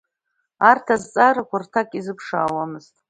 [0.69, 2.93] Арҭ азҵаарақәа рҭак изыԥшаауамызт.